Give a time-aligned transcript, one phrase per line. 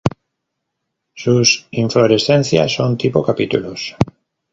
[1.13, 3.95] Sus inflorescencias son tipo capítulos.